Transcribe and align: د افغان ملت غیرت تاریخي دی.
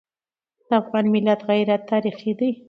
د 0.67 0.69
افغان 0.81 1.05
ملت 1.13 1.39
غیرت 1.49 1.81
تاریخي 1.91 2.31
دی. 2.39 2.49